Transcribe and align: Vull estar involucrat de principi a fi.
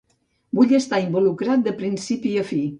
Vull 0.59 0.73
estar 0.77 1.01
involucrat 1.05 1.69
de 1.71 1.77
principi 1.85 2.37
a 2.45 2.51
fi. 2.53 2.63